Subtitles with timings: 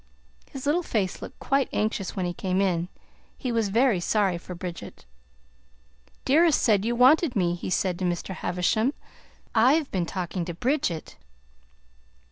[0.49, 2.89] His little face looked quite anxious when he came in.
[3.37, 5.05] He was very sorry for Bridget.
[6.25, 8.33] "Dearest said you wanted me," he said to Mr.
[8.33, 8.95] Havisham.
[9.53, 11.17] "I've been talking to Bridget."